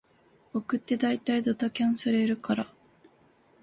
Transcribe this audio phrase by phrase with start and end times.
[0.51, 2.73] 僕ってだいたいドタキャンされるから